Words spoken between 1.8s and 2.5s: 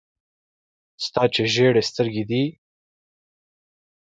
سترګي دې دي.